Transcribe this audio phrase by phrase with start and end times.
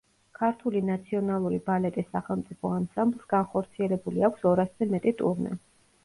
[0.37, 5.53] ქართული ნაციონალური ბალეტის სახელმწიფო ანსამბლს განხორციელებული აქვს ორასზე მეტი ტურნე.